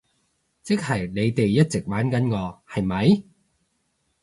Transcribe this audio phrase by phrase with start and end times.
[0.63, 3.21] 即係你哋一直玩緊我，係咪？